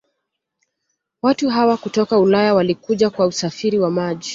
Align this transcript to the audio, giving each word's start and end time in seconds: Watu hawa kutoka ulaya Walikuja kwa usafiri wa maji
Watu 1.21 1.49
hawa 1.49 1.77
kutoka 1.77 2.19
ulaya 2.19 2.53
Walikuja 2.53 3.09
kwa 3.09 3.27
usafiri 3.27 3.79
wa 3.79 3.91
maji 3.91 4.29